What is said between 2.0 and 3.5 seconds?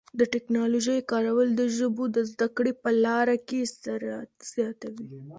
د زده کړې په لاره